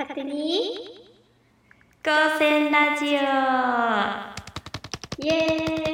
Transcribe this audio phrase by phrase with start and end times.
[0.00, 0.96] 勝手に。
[2.02, 3.18] 高専ラジオ。
[5.22, 5.89] イエーイ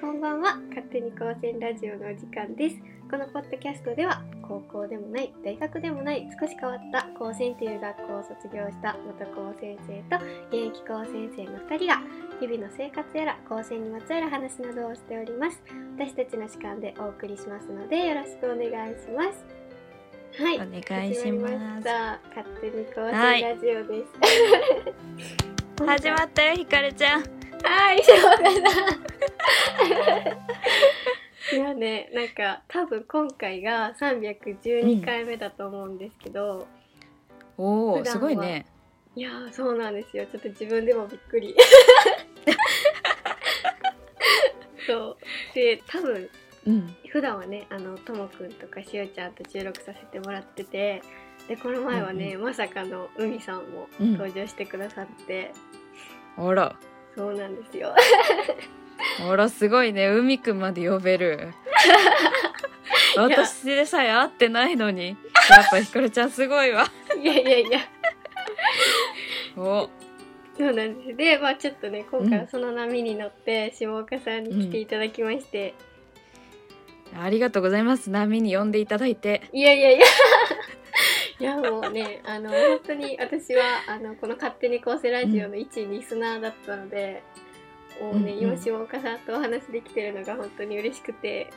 [0.00, 0.56] こんばんは。
[0.70, 2.76] 勝手に高専ラジオのお時間です。
[3.10, 12.00] このポッドキャストでは、高校でもない、大学でもない、少し変わった高専という学校を卒業した元高専生と現役高専生の2人が、
[12.40, 15.60] 日々の生活やら高専にまつわる話などをしております。
[15.98, 19.44] 私たちの主観でお送りしますので、よろしくお願いします。
[20.42, 22.20] はい、お願いします始ま。
[22.34, 24.04] 勝手に高専ラジオで
[25.76, 25.84] す。
[25.84, 28.54] 始まったよひかるちゃんはい、しょうがない。
[31.52, 36.68] いやね、なんか多分今回が312回目だと思うんですけど、
[37.58, 38.66] おお普段はすごいね
[39.16, 40.24] いやーそうなんですよ。
[40.26, 41.56] ちょっと自分でもびっくり。
[44.86, 45.16] そう。
[45.54, 46.30] で、多分
[46.66, 51.02] うん普段はね、あのともくんとかしおちゃんと収録させてもらってて、
[51.48, 55.50] でこの前はね、まさかの海さんもうん登場してくださって、
[56.36, 56.76] あら
[57.20, 57.94] そうなんですよ。
[59.30, 60.08] あらすごいね。
[60.08, 61.52] 海くんまで呼べる。
[63.14, 65.08] 私でさえ会ってないのに。
[65.08, 65.16] やっ
[65.70, 66.86] ぱひかるちゃんすごいわ。
[67.20, 67.80] いやいやいや。
[69.54, 69.90] お。
[70.56, 71.16] そうなんです。
[71.16, 72.40] で、まあちょっとね、今回うん。
[72.40, 75.74] はその波に乗って、下岡さんに来ていただきまして、
[77.18, 78.08] ありがとうございます。
[78.08, 79.42] 波に呼んでいただいて。
[79.52, 80.06] いやいやいや、
[81.40, 87.22] いやもうね、あの、本当に私は、あの、この勝手に構成ラジオの一リスナーだったので、
[88.00, 88.52] もうね、うんうん。
[88.52, 91.50] 今下岡さんとお話できてるのが本当に嬉しくて、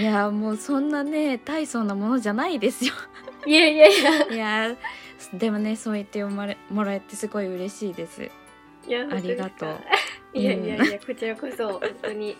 [0.00, 2.92] いやもうそんなね大層なものじゃないですよ。
[3.46, 4.36] いやいやいや、い
[4.70, 4.76] や
[5.32, 8.30] でもねそう言ってもらえもらえてすごい嬉しいです。
[8.86, 9.78] いや、ありがとう。
[10.34, 12.36] いやいやいや、こちらこそ、本当に。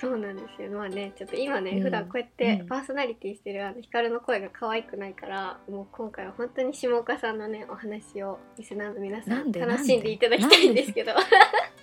[0.00, 0.70] そうなんですよ。
[0.70, 1.82] まあね、ちょっと今ね、うん。
[1.82, 2.66] 普段こうやってうん。
[2.68, 11.12] パーソナリティしてるあのヒカルの声が可愛くないから、もう今回は本当に下岡さんのね、お話をリスナーの皆さなん楽しんでいただきたいんですけど。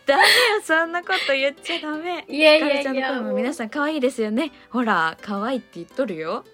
[0.06, 0.28] ダメよ
[0.64, 2.24] そんなこと言っちゃダメ。
[2.30, 4.52] いやいかるちゃんのやいや、皆さん可愛いですよね。
[4.70, 6.46] ほら可愛いって言っとるよ、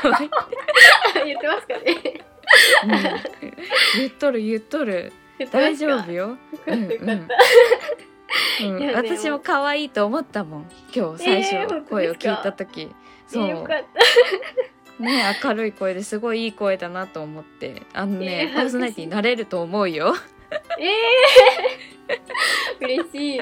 [1.24, 2.24] 言ってますかね。
[2.84, 2.90] うん、
[3.98, 5.12] 言っとる言っとる。
[5.50, 7.12] 大丈夫よ、よかったよかった。
[7.12, 7.28] うん
[8.09, 8.09] いや
[8.58, 8.92] でも。
[8.94, 10.70] 私も可愛いと思ったもん。
[10.94, 12.90] 今日最初声を聞いた時、
[13.26, 13.48] そう。
[13.48, 13.84] よかっ
[14.98, 15.02] た。
[15.02, 17.82] ね明るい声ですごいいい声だなと思って。
[17.92, 20.14] あのね、えーパーソナリティになれると思うよ。
[20.78, 23.40] ええー、嬉しい。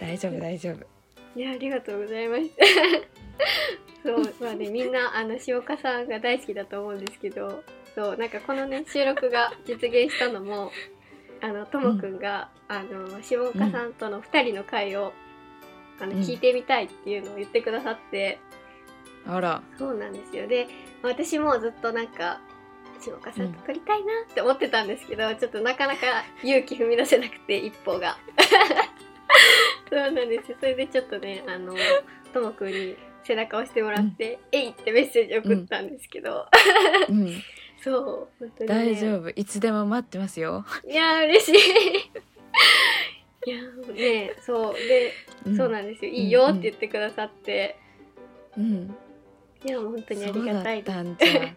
[0.00, 0.94] 大丈夫大丈夫。
[1.36, 2.64] いやありがとうございました。
[4.04, 10.70] そうまあねみんなあの塩岡さんが大好きだと思うんですけど、そうなんかこのね収録が実現したのも
[11.44, 15.12] あのともくんが、あの塩岡さんとの二人の会を、
[16.00, 18.38] あのうん聞いてみたいっていうのを言ってくださって、
[19.26, 20.48] あらそうなんですよ。
[20.48, 20.68] で
[21.02, 22.40] 私もずっとなんか
[23.06, 28.16] 塩岡さんと撮りたいなって思ってたんですけど、ちょっとなかなか勇気踏み出せなくて一歩が。
[29.90, 30.56] そうなんですよ。
[30.58, 31.74] それでちょっとね、あの、
[32.32, 36.46] ともくんに背中を押してもらって、えいってメッセージ送ったんですけど、
[37.10, 37.42] うん
[37.84, 38.50] そう、ね。
[38.66, 41.54] 大丈夫いつでも待ってますよ、いやー、嬉しい。
[43.46, 44.74] いやーね、そう。
[44.74, 45.12] で、
[45.50, 46.10] んそうなんですよ。
[46.10, 47.78] いいよって言ってくださって、
[48.56, 48.94] うん
[49.66, 50.96] いや、本当にありがたいです。
[50.96, 51.54] たんじゃ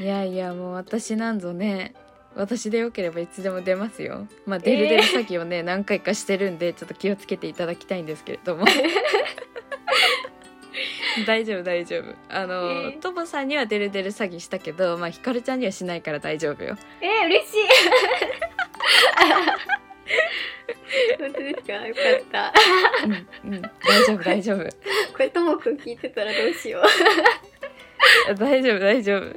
[0.00, 1.94] いやいやもう私なんぞね
[2.34, 8.64] 私でよければいつでも出ますよまあデルデル詐欺をね、何回かしてるんでちょっと気をつけていただきたいんですけれども
[11.26, 12.14] 大丈夫大丈夫。
[12.28, 12.98] あの、えー。
[13.00, 16.76] トモさんにはデルデル詐欺したけどまあひかるちゃんにはしないから大丈夫よ。
[17.00, 17.58] えー、嬉しい。
[21.18, 21.72] 本当ですか？
[21.86, 22.52] よかった。
[23.04, 23.62] うんうん。
[23.62, 24.64] 大丈夫大丈夫。
[25.12, 26.80] これともくん聞いてたらどうしよ
[28.30, 28.34] う。
[28.34, 29.36] 大丈夫大丈夫。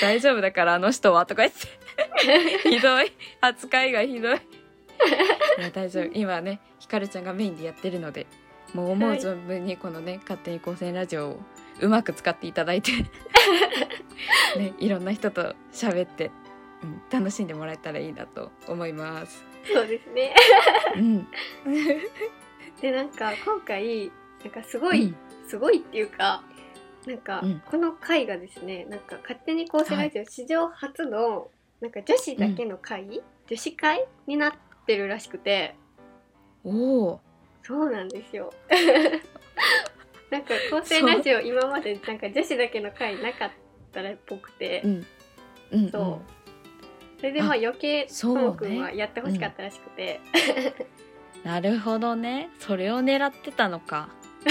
[0.00, 2.68] 大丈夫だからあの人はとか言って。
[2.68, 3.12] ひどい。
[3.40, 4.36] 扱いがひどい。
[5.58, 6.10] いや大丈夫。
[6.12, 8.26] 今はねひかるちゃんがメインでやってるので
[8.74, 11.40] もう思う存分にこのね、勝手に高専ラジオを
[11.80, 12.92] うまく使っていただいて
[14.56, 16.30] ねいろんな人と喋って、
[16.82, 19.44] うん、楽しんでもらえたらいいなと思います。
[19.72, 20.34] そうですね。
[20.96, 21.28] うん、
[22.80, 24.10] でなんか今回
[24.42, 25.16] なんかすごい、うん。
[25.48, 26.44] すごいっていうか
[27.06, 27.60] なんか、うん。
[27.60, 31.50] この回がですねなんか勝手に構成ラジオ史上初の、
[31.80, 34.52] なんか女子だけの会、女子会になっ
[34.86, 35.74] てるらしくて。
[36.62, 37.20] おお
[37.62, 38.52] そうなんですよ。
[40.30, 43.50] なんか構成ラジオ今までなんか女子だけの会なかっ
[43.92, 45.06] たらっぽくて、うん。
[45.72, 45.90] うんうん。
[45.90, 46.20] そう。
[47.18, 50.20] それでまあ余計とそうくんはやってほしかったらしくて、
[51.44, 52.48] なるほどね。
[52.58, 54.08] それを狙ってたのか。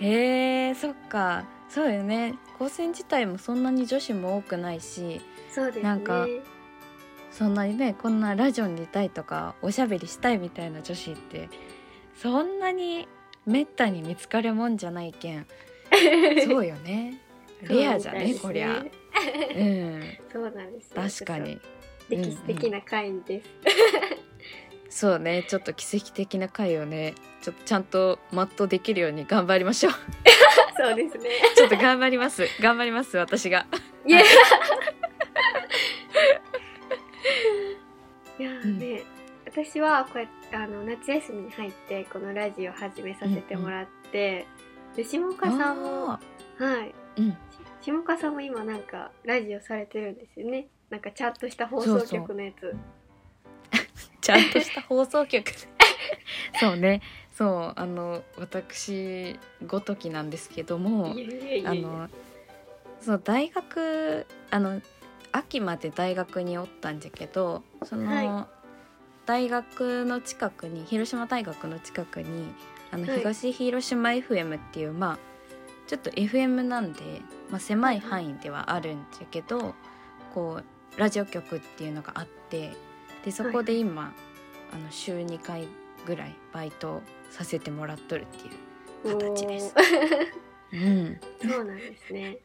[0.00, 1.44] へえそっか。
[1.68, 2.34] そうよね。
[2.58, 5.20] 高専自体もそんなに女子も多くないし。
[5.50, 5.82] そうですね。
[5.82, 6.26] なんか
[7.38, 11.48] そんなにねこんなラジオに出たいとかおしゃべりしたいみたいな女子って
[12.20, 13.06] そんなに
[13.46, 15.46] めったに見つかるもんじゃないけん。
[16.44, 17.22] そうよね。
[17.62, 18.84] レアじゃねこりゃ。
[19.56, 20.02] うん。
[20.32, 21.24] そうなんですよ。
[21.24, 21.60] 確かに。
[22.08, 23.48] 歴史的な回です、
[25.06, 25.44] そうね。
[25.46, 29.92] ちょっと奇跡的な回をねちょっとちゃんと全うできるように頑張りましょう。
[30.76, 31.30] そうですね。
[31.54, 32.48] ちょっと頑張ります。
[32.60, 33.66] 頑張ります私が。
[34.04, 34.22] いや
[39.64, 44.46] 私はこうやってあの夏休みに入ってこのラジオ始めさせてもらって、
[44.94, 46.20] で下岡さんもあ
[46.60, 46.94] はい。
[47.16, 47.30] ーうん。
[47.32, 47.36] し
[47.82, 50.68] 下岡さんも今なんかラジオされてるんですよね。
[50.90, 52.76] なんかちゃんとした放送局のやつ。
[54.22, 55.44] ちゃんとした放送局。
[56.60, 57.02] そうね。
[57.36, 61.16] そうあの私ごときなんですけども
[61.64, 62.08] あの
[63.00, 64.80] そう大学あの
[65.32, 68.48] 秋まで大学におったんじゃけどその、は
[69.28, 72.50] 大学の近くに広島大学の近くに
[72.90, 73.18] あのはい。
[73.18, 75.18] 東広島 FM っていう、まあ
[75.86, 77.20] ちょっと FM なんで、
[77.50, 79.74] まあ、狭い範囲ではあるんじゃけど
[80.34, 80.60] こ
[80.96, 82.72] うラジオ局っていうのがあって
[83.22, 84.14] でそこで今、
[84.72, 85.68] あの週2回
[86.06, 89.74] ぐらいバイトさせてもらっとるっていう形です。
[90.72, 92.38] うん、 そうなんですね。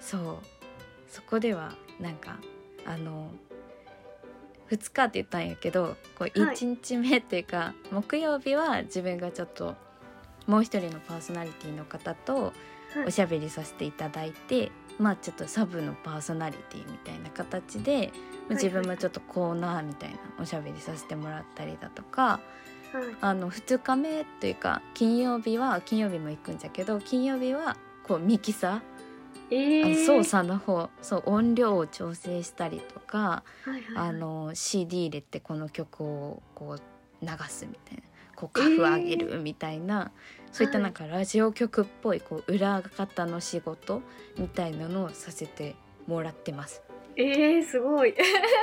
[0.00, 0.46] そう。
[1.08, 2.38] そこではなんか
[2.84, 3.30] あの
[4.70, 6.56] 2日って言ったんやけどこうはい。
[6.56, 9.74] 1日目っていうか、木曜日は自分がちょっと
[10.46, 12.52] もう一人のパーソナリティの方と
[12.94, 13.06] はい。
[13.06, 18.12] おしゃべりさせていただいて、まあちょっとサブのパーソナリティみたいな形で、
[18.48, 22.40] まあ自分もちょっとコーナーみたいなおしゃべりさせてもらったりだとか
[22.92, 23.16] はい。
[23.20, 28.80] あの2日目というか金曜日は金曜日も行くんじゃけど金曜日はこうミキサー
[29.48, 34.08] あのえー、操作の方そう音量を調整したりとか、はいはいはい。
[34.08, 36.80] あの CD 入れてこの曲をこう
[37.24, 38.02] 流すみたいな
[38.36, 40.12] こうカフ上げるみたいな、
[40.52, 44.02] そういったなんかラジオ局っぽいこう裏方の仕事
[44.38, 45.74] みたいなのをさせて
[46.06, 46.82] もらってます。
[47.16, 48.14] えー、すごい。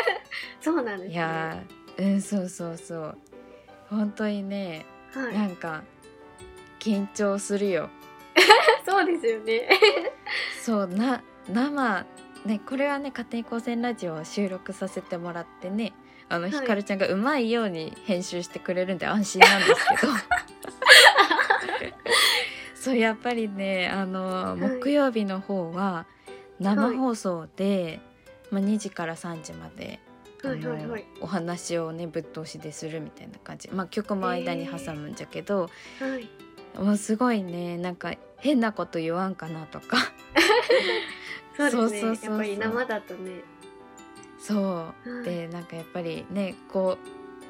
[0.62, 1.14] そうなんですね。
[1.14, 3.18] いやーうんそうそうそう。
[3.90, 5.34] 本当にねはい。
[5.34, 5.84] なんか
[6.80, 7.90] 緊張するよ。
[8.86, 9.70] そうですよね。
[10.62, 12.06] そうな生
[12.46, 15.94] ねこれはね勝手に高専ラジオを収録させてもらってね
[16.30, 16.52] あの、はい。
[16.52, 20.14] ひかるちゃんがうまいように編集してくれるんで安心なんですけど。
[22.76, 24.60] そうやっぱりねあのい。
[24.60, 26.06] 木曜日の方は
[26.60, 28.02] 生放送で、
[28.52, 30.00] まあ、2時から3時まで
[30.44, 31.06] あの、はいはいはい。
[31.22, 33.70] お話をねぶっ通しでするみたいな感じ。
[33.70, 35.70] まあ曲も間に挟むんじゃけど、
[36.00, 36.30] はい
[36.78, 37.78] もうすごいね。
[37.78, 39.98] なんか変なこと言わんかなとか。
[41.58, 41.78] そうですね。
[41.78, 43.42] そうそうそうやっぱり生だとね。
[44.40, 44.54] そ
[45.06, 45.24] う、はい。
[45.24, 46.98] でなんかやっぱりねこ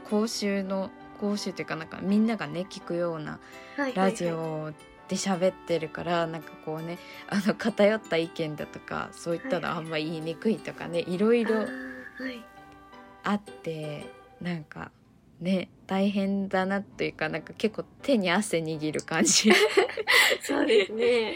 [0.06, 3.40] う講習の講習というかなんかみんながね聞くような
[3.78, 4.72] はいラジオ
[5.08, 6.98] で喋ってるから、なんかこうね
[7.30, 9.84] あの偏った意見だとかそういったのはいはい。
[9.86, 11.66] あんま言いにくいとかねいろいろあー
[12.24, 12.44] はい。
[13.24, 14.06] あって
[14.42, 14.92] なんか
[15.44, 19.52] ね大変だなっていうかなんか結構手に汗握る感じ。
[20.42, 21.36] そうですね。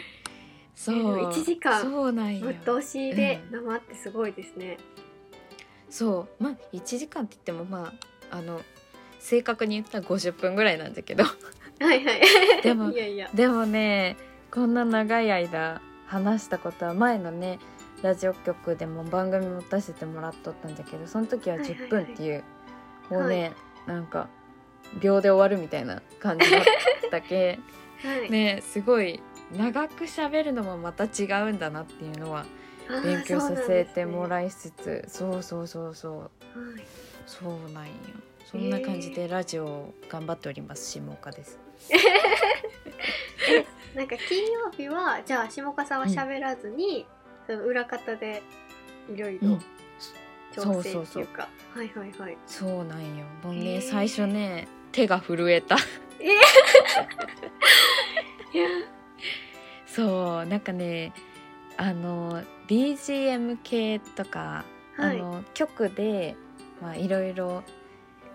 [0.74, 0.96] そう。
[0.96, 1.82] でも1時間
[2.40, 4.78] ぶっ通しで生ってすごいですね、
[5.90, 6.42] そう。
[6.42, 7.92] まあ1時間って言ってもま
[8.30, 8.62] ああの
[9.20, 11.24] 正確に言ったら50分ぐらいなんだけど。
[11.24, 12.22] はいはい。
[12.62, 13.30] でもいやいや。
[13.34, 14.16] でもね
[14.50, 17.58] こんな長い間話したことは前のね
[18.02, 22.44] ラジオ局でも番組持たせてもらっとったんだけどその時ははいはい10分っていう、はい
[23.10, 23.52] もうね、
[23.88, 24.28] なんか
[25.00, 26.62] 秒で終わるみたいな感じだっ
[27.10, 27.58] たけ
[28.04, 29.20] はい、ねすごい
[29.56, 32.44] 長く喋るのもまた違うんだなっていうのは
[33.02, 37.92] 勉強させてもらいつつそう,、そうそうそうなんですねそうなんよ
[38.50, 41.58] そんな感じでラジオを頑張っております下岡です。
[41.92, 47.06] はい、なんか金曜日はじゃあ下岡さんは喋らずに、
[47.46, 48.42] その裏方で
[49.14, 49.64] いろいろうん
[50.52, 52.38] 調整そうそうそうっていうか、はいはいはい。
[52.46, 53.24] そうなんよ。
[53.42, 53.74] もうへー。
[53.76, 55.76] ね最初ね手が震えた。
[55.76, 55.78] い
[58.56, 58.64] や。
[59.86, 61.12] そうなんかね
[61.76, 64.64] あの BGM 系とか、
[64.96, 65.20] はい。
[65.20, 66.36] あの曲で
[66.80, 67.62] まあいろいろ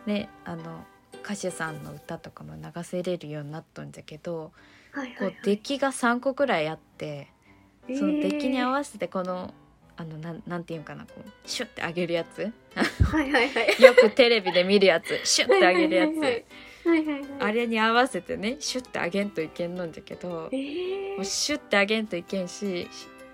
[0.06, 0.86] ねあの
[1.24, 4.52] 歌手さんの歌とかも流せれるようになっとんじゃけど、
[4.94, 5.28] こはいはい。
[5.30, 7.30] うデッキが3個くらいあって、
[7.88, 9.54] はいそのデッキに合わわせてこの
[9.96, 12.52] あのなんなんていうんかなこうシュッて上げるやつ？
[13.04, 13.76] はいはいはい。
[13.82, 15.20] よくテレビで見るやつ。
[15.24, 16.46] シュッて上げるやつ。
[17.40, 21.16] あれに合わせてねシュッて上げんといけんのんじゃけどえー。
[21.16, 22.90] もうシュッて上げんといけんし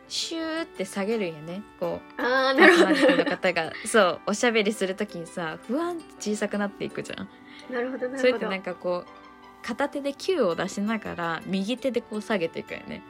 [0.07, 1.63] シューって下げるんよね。
[1.79, 3.73] こうあーなるほパーソナリティのど方が。
[3.85, 7.29] そうおしゃべりする時にさ不安って小さくなっていくじゃん。
[7.73, 8.17] なるほどなるほど。
[8.19, 13.01] それってなんかこう片手で球を出しながら右手でこう下げていくよね。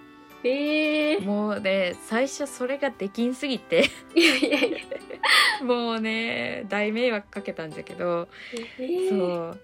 [0.43, 3.85] えーもうね最初それができんすぎて。
[4.15, 4.77] いやいやいや。
[5.65, 8.27] もうね大迷惑かけたんじゃけど、
[8.79, 9.09] えー。
[9.09, 9.59] そう。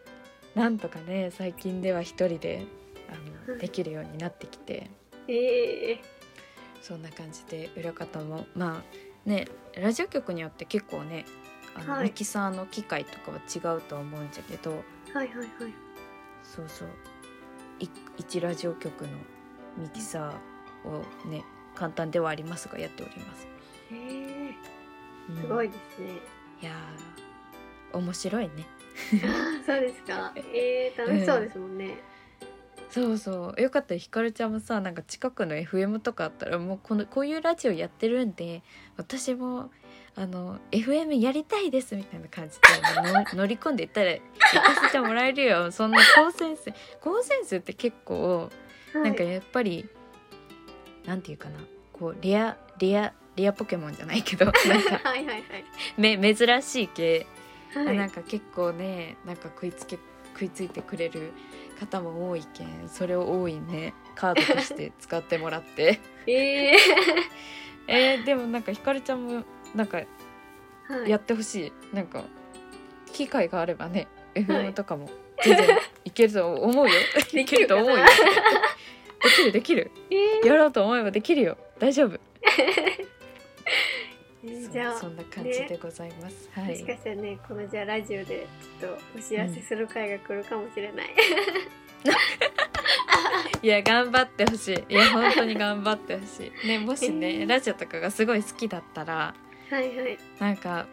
[0.55, 2.65] なんとかね最近では一人で
[3.09, 3.13] あ
[3.47, 3.55] うん。
[3.55, 4.89] のできるようになってきて。
[5.27, 5.99] え
[6.81, 8.83] そんな感じで裏方もま
[9.25, 11.25] あねラジオ局によって結構ね
[11.75, 12.03] あの、はい。
[12.03, 14.71] ミキサーの機械とかは違うとは思うんじゃけど。
[14.71, 15.47] ーはいはいはい。
[16.43, 16.87] そうそう。
[17.79, 19.09] い一ラジオ局の
[19.77, 20.31] ミキサー
[20.85, 21.43] をね
[21.75, 23.47] 簡単ではありますがやっております。
[23.91, 25.35] えー。
[25.35, 25.41] うん。
[25.41, 26.07] すごいですね。
[26.61, 28.65] いやー面白いね。
[29.65, 30.33] そうですか。
[30.35, 31.97] えー楽しそうですもんね。
[32.89, 33.61] そうそう。
[33.61, 38.63] よかったらひかるちゃんもさなんか近くの FM とかあったらもうこのこういうラジオやってるんで
[38.95, 39.69] 私も
[40.15, 45.71] あの FM やりたいですみたいな感じでの 乗り込んでいったら行かせてもらえるよ。
[45.71, 48.49] そんな高専生高専生って結構
[48.93, 49.89] なんかはいやっぱり、
[51.05, 51.59] なんていうかな。
[51.93, 54.61] こうレアレアレアポケモンじゃないけどなんか
[55.09, 55.43] はいはい。
[55.97, 57.25] め珍しい系、
[57.73, 57.85] はい。
[57.85, 59.97] はいなんか結構ねなんか食いつけ
[60.33, 61.31] 食いついてくれる
[61.79, 65.99] 方も多いけんそれを多いねカードとして使ってもらって。
[66.27, 66.73] え
[67.87, 69.43] えー、でもなんかひかるちゃんも
[69.75, 70.05] なんかー
[71.01, 71.09] はい。
[71.09, 72.23] やってほしい、なんか
[73.11, 74.45] 機会があればねはい。
[74.45, 75.09] FM とかも
[75.43, 76.95] 全然いけると思うよ。
[77.31, 77.95] で いけると思うよ。
[77.95, 78.11] か
[79.25, 79.91] できるできる。
[80.09, 80.47] えー。
[80.47, 81.57] やろうと思えばできるよ。
[81.79, 82.19] 大丈夫。
[84.71, 88.45] じゃあそんな感じでございます、はもしかいしたらねこのじゃあラジオで
[88.79, 91.07] ちょっとお知らせする回が来るかもしれない、
[93.63, 94.83] いや頑張ってほしい。
[94.93, 96.67] いや本当に頑張ってほしい。
[96.67, 97.49] ねもしね、えー。
[97.49, 99.33] ラジオとかがすごい好きだったら
[99.71, 100.19] はいはい。
[100.39, 100.85] なんか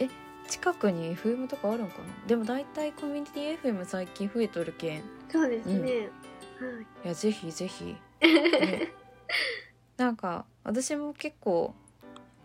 [0.00, 0.08] え
[0.48, 2.04] 近くに FM とかあるんかな？
[2.26, 4.98] でも大体コミュニティ FM 最近増えとるけん。
[4.98, 6.08] いそうですね、
[7.04, 8.92] やぜひぜひ、ね、
[9.96, 11.74] なんか私も結構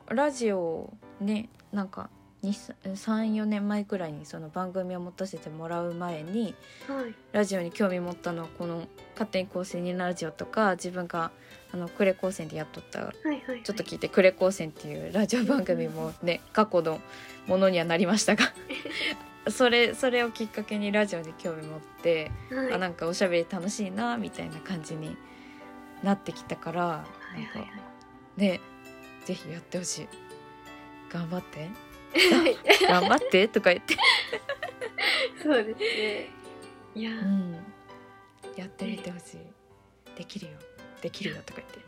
[0.09, 2.09] ラジオねなんか
[2.43, 6.53] 34年前くらいにその番組を持たせてもらう前に
[6.87, 7.03] はい。
[7.03, 11.31] はいラジオに興味持ったのはこの「勝手に高専にラジオ」とか自分が
[11.73, 13.63] あの呉高専でやっとったはいはいはい。
[13.63, 17.01] ちょっと聞いて「呉高専」っていうラジオ番組もね過去の
[17.47, 18.45] ものにはなりましたが
[19.49, 22.73] それそれをきっかけにラジオに興味持って、はい。
[22.73, 25.17] あなんかおしゃべり楽しいなみたいな感じに
[26.03, 27.05] なってきたから、は
[27.37, 27.71] いはいなんか
[28.37, 28.59] ね
[29.25, 30.07] ぜひやってほしい。
[31.11, 31.69] 頑張って。
[32.33, 33.95] はい頑張ってとか言って、
[35.41, 36.29] そうですね。
[36.95, 37.11] いや。
[37.11, 37.53] ーうん、
[38.55, 39.37] やってみてほしい。
[40.17, 40.51] できるよ。
[41.01, 41.85] できるよとか言っ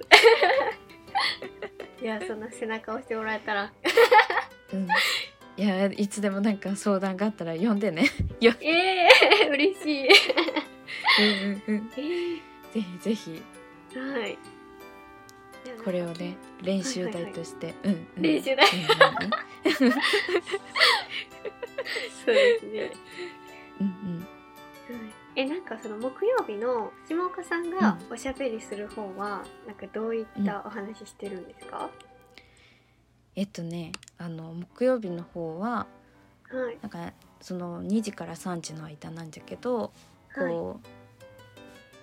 [1.99, 2.03] て。
[2.03, 3.71] いやそんな背中を押してもらえたら。
[4.73, 4.87] うん、
[5.57, 8.05] いやいつでもなんか相談があったら呼んでね。
[8.39, 10.07] よ、ええー、 嬉しい。
[10.07, 12.41] うんうんうん、えー。
[12.73, 13.41] ぜひぜひ。
[13.95, 14.37] はい。
[15.83, 19.71] これをね練習台として、うんうん、練習台うん
[22.25, 22.91] そうですね。
[23.81, 24.27] うんうん。
[25.35, 31.91] えなんかその木曜日の下岡さんがおしゃべりする方は、なんかどういったお話ししてるんですか、
[33.37, 35.87] えっとねあの木曜日の方は
[36.49, 36.77] はい。
[36.81, 39.93] なんかその2時から3時の間なんじゃけど
[40.35, 40.79] こ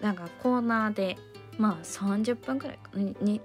[0.01, 1.17] う、なんかコーナーで
[1.59, 2.91] まあ30分ぐらいか。
[2.95, 3.41] にに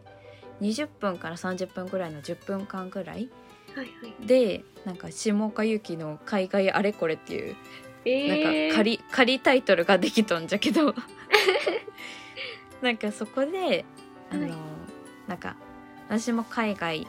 [0.62, 3.30] 20分から30分ぐらいの10分間ぐらい
[3.76, 4.28] はいはい。
[4.28, 7.56] でなんか下岡由紀の海外あれこれっていう
[8.06, 10.94] えなんか仮仮タイトルができとんじゃけど。
[12.82, 13.84] なんかそこで
[14.32, 14.54] あの、はい。
[15.28, 15.56] なんか
[16.08, 17.08] 私も海外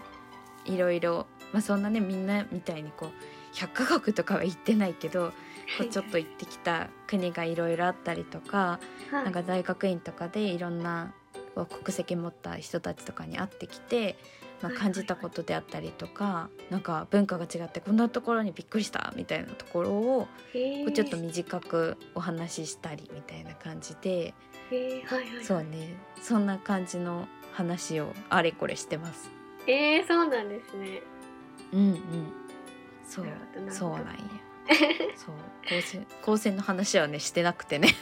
[0.64, 5.32] いろいろ、まあ、そんなねみんなみたいにこう100カ国とかは行ってないけど
[5.78, 8.78] こうちょっと行ってきた国がいろいろあったりとか
[9.10, 9.24] はい。
[9.24, 11.12] なんか大学院とかでいろんな
[11.54, 14.16] 国籍持った人たちとかに会ってきて、
[14.62, 20.28] まあ、感じたことであったりとか、なんか文化が違ってこんなところにびっくりしたみたいなところをこ
[20.86, 24.32] うちょっと短くお話ししたりみたいな感じで
[25.42, 25.96] そうね。
[26.22, 29.39] そんな感じの話をあれこれしてます。
[29.66, 31.02] えー、そうなんですね。
[31.72, 32.32] うんうん。
[33.06, 33.26] そう
[33.70, 34.14] そうなんや。
[35.16, 35.34] そう。
[35.68, 37.88] 高専高専の話はねしてなくてね。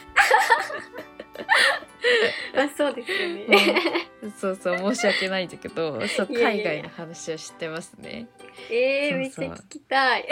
[2.55, 3.45] あそうですよね、
[4.37, 6.81] そうそう申し訳ないんだけどそういやいやいや。
[6.81, 8.27] 海外の話をしてますね。
[8.69, 10.27] えー、そうめっそうちゃ聞きたい。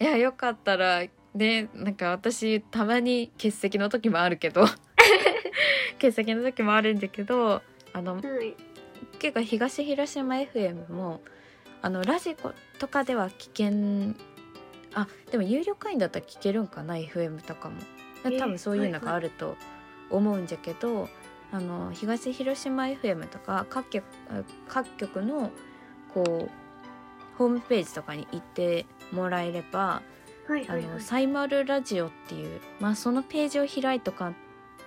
[0.00, 4.66] いやよかったらねなんか私たまに欠席の時もあるけど。
[6.04, 7.62] 欠席の時もあるんだけど
[7.92, 8.54] あのはい
[9.24, 11.22] 結構東広島 FM も
[11.80, 14.16] あのラジコとかでは聞けん
[14.92, 17.76] あでも有料会員だったら聞けるんかな FM とかも。
[18.26, 19.56] えー多分そういうのがあると
[20.10, 21.08] 思うんじゃけど、
[21.52, 25.50] あの東広島 FM とか各局あ各局の
[26.12, 30.02] こうホームページとかに行ってもらえれば
[30.48, 30.86] あはいはいはい。
[30.86, 34.36] のサイマルラジオっていう、まあ、そのページを開いとかん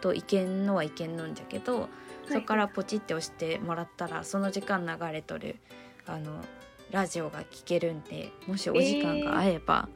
[0.02, 1.90] といけんのはいけんのんじゃけど、
[2.28, 5.58] そこからポチって押してもらったらその時間流れとる
[6.06, 6.44] あの
[6.92, 9.90] ラジオが聞けるんでもしお時間が合えば、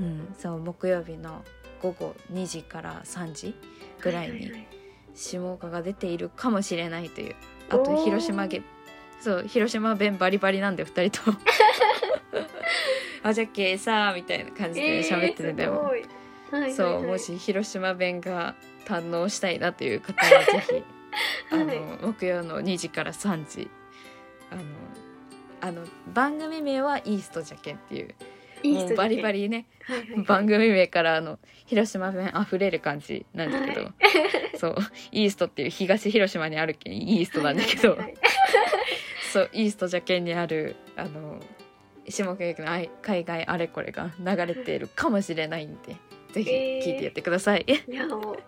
[0.00, 1.44] うん、そう木曜日の
[1.82, 3.54] 午後2時から3時
[4.00, 4.52] ぐらいに
[5.14, 7.34] 下岡が出ているかもしれないという。
[7.68, 8.62] あと広島げ
[9.20, 11.38] そう広島弁バリバリなんで2人とも。
[13.22, 16.00] あじゃっけさみたいな感じで喋ってるんだよ、えーすごい。
[16.00, 16.10] はい
[16.52, 16.74] はいはい。
[16.74, 20.99] そうもし広島弁が堪能したいなという方はぜひ
[21.50, 21.80] あの、はい。
[22.02, 23.68] 木曜の2時から3時。
[24.50, 24.62] あの
[25.62, 28.14] あの番組名はイーストじゃけんっていう。
[28.62, 29.66] もうバリバリ、リね。
[29.84, 33.92] はいはいはい、番組名からあの広島弁あふれる感じなんだけど、は
[34.56, 34.76] そう。
[35.12, 38.16] イーストっていう東広島にあるけんイーストなんだけど、はいはいはい。
[39.32, 41.40] そうイーストじゃけんにあるあの
[42.08, 45.94] 下川のあい海外あれこれが流れているかもしれないんで
[46.32, 47.64] ぜひえー聞いてやってください。
[47.88, 48.38] いやもう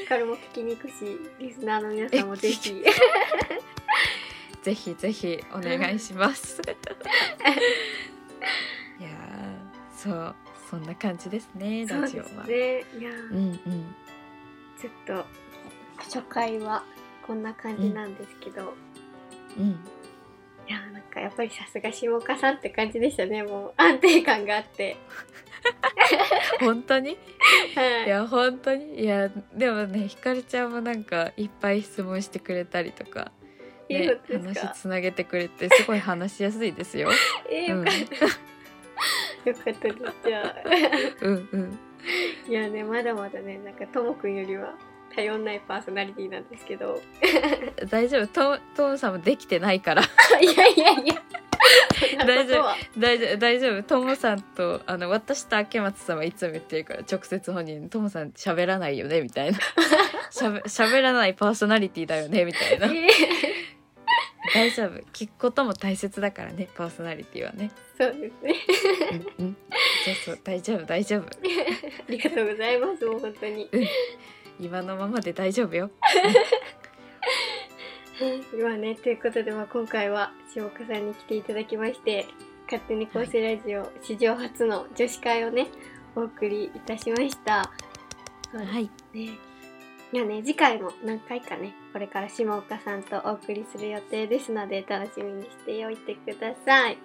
[0.00, 0.94] ヒカルも聞きに行くし
[1.38, 2.82] リスナーの皆さんもぜひ
[4.62, 6.60] ぜひぜひお願いします。
[8.98, 10.34] いやーそう
[10.70, 12.28] そんな感じですねラジオは。
[12.44, 13.94] すねいやうんうん
[14.80, 15.26] ちょっと
[15.98, 16.84] 初回は
[17.26, 18.74] こんな感じなんですけど、
[19.58, 19.80] うん。
[20.68, 24.98] いやなんかやっぱりさすが下岡さんって感じでしたねもう安定感があって
[26.60, 27.16] 本当に？
[27.74, 28.06] はい。
[28.06, 29.00] いや本当に？
[29.00, 33.30] いやでもねひかるちゃんもなんかいっぱい質問してくれたりとか、
[33.88, 34.66] いいねことですか？
[34.68, 37.10] 話つなげてくれてすごい話しやすいですよ。
[37.50, 37.94] えー、よかっ
[39.44, 40.14] た、 よかったです。
[40.24, 40.54] じゃあ。
[41.22, 41.78] うんうん。
[42.48, 44.74] いやねまだまだねなんかともくんよりは
[45.14, 47.00] 頼んないパーソナリティなんですけど。
[47.90, 48.26] 大丈夫。
[48.28, 50.02] トトムさんもできてないから。
[50.02, 50.06] い
[50.44, 51.22] やいやいや
[52.26, 53.82] 大丈夫大丈夫大丈夫。
[53.82, 59.58] トモさんとあの私と明松さんはいつも言ってるから直接本人に「トモさん喋らないよね」みたいな
[60.30, 62.86] 「しゃべ喋らないパーソナリティだよね」みたいな。
[62.86, 63.78] えー。
[64.54, 64.98] 大丈夫。
[65.12, 67.70] 聞くことも大切だからねパーソナリティはね。
[67.98, 68.54] そうですね。
[69.38, 69.56] うんうん。
[70.04, 71.26] そうそう大丈夫大丈夫。
[71.28, 71.30] あ
[72.08, 73.68] りがとうございますもう本当に。
[74.60, 75.90] 今のままで大丈夫よ
[78.52, 82.26] 今ねということで、まあ、今回は下岡さんに来ていただきまして
[82.64, 85.68] 勝手に構成ラジオ、史上初の女子会をね
[86.16, 87.70] お送りいたしました。
[88.52, 88.90] はい。
[89.14, 89.38] ね。
[90.12, 96.98] いやね次回も何回かねこれから下岡さんとお送りする予定ですので楽しみにしておいてください。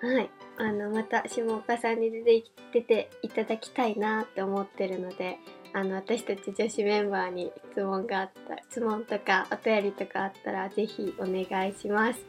[0.00, 0.30] はい。
[0.58, 5.38] あのまた下岡さんに出て出ていただきたいなって思ってるので
[5.74, 12.20] あの私たち女子メンバーに質問があった質問とかお便りとかあったらぜひお願いします。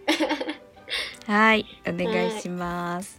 [1.26, 3.18] はいお願いします、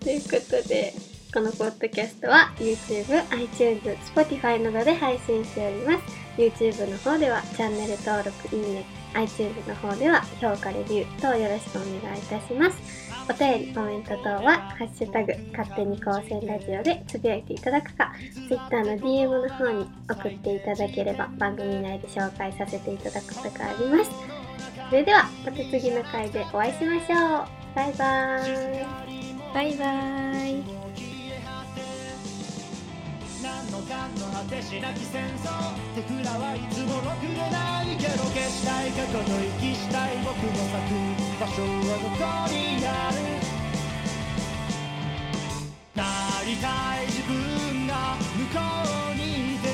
[0.00, 0.92] ということで
[1.32, 13.06] このポッドキャストは YouTube、iTunes、Spotify などで配信しております YouTube の方ではチャンネル登録、いいね iTunes の方では評価、レビュー等よろしくお願いいたします。
[13.28, 18.12] お便り、コメント等は「ハッシュタグ勝手に高専ラジオ」でつぶやいていただくか
[18.48, 24.10] Twitter の DM の方に送っていただければ番組内で紹介させていただくことがあります。
[24.88, 27.46] それではまた次の回でお会いしましょう。
[27.74, 28.86] バイバーイ。
[29.52, 30.85] バイバーイ。
[33.76, 35.52] のかの果てしなき戦争
[35.94, 40.96] 手くらはいつもろくでないけど消したい過去の息したい僕の咲く
[41.40, 43.20] 場所はどこにある
[45.92, 46.00] な
[46.46, 48.64] りたい自分が向こ
[49.12, 49.68] うにいて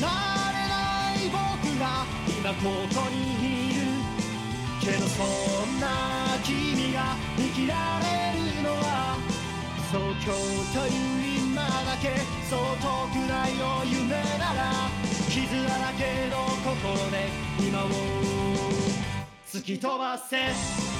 [0.00, 0.08] な
[0.48, 1.36] れない僕
[1.76, 3.36] が今ここに
[3.68, 3.84] いる
[4.80, 9.20] けどそんな君が生きられるのは
[9.90, 10.32] 東京
[10.72, 11.41] という今
[11.92, 12.08] だけ
[12.48, 14.72] そう遠くないよ夢なら
[15.28, 17.28] 傷だらけの心で
[17.60, 17.88] 今を
[19.46, 20.91] 突き飛ばせ。